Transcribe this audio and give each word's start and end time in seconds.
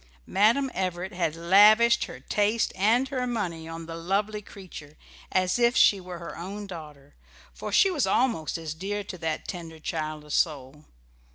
Madam 0.25 0.71
Everett 0.73 1.13
had 1.13 1.35
lavished 1.35 2.05
her 2.05 2.19
taste 2.19 2.73
and 2.75 3.07
her 3.09 3.27
money 3.27 3.67
on 3.67 3.85
the 3.85 3.95
lovely 3.95 4.41
creature 4.41 4.97
as 5.31 5.59
if 5.59 5.77
she 5.77 6.01
were 6.01 6.17
her 6.17 6.35
own 6.35 6.65
daughter, 6.65 7.13
for 7.53 7.71
she 7.71 7.91
was 7.91 8.07
almost 8.07 8.57
as 8.57 8.73
dear 8.73 9.03
to 9.03 9.17
that 9.19 9.47
tender, 9.47 9.77
childless 9.77 10.33
soul. 10.33 10.85